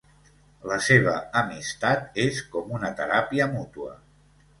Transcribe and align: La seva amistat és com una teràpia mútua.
La 0.69 0.77
seva 0.85 1.11
amistat 1.41 2.17
és 2.23 2.39
com 2.55 2.73
una 2.79 2.91
teràpia 3.03 3.49
mútua. 3.53 3.93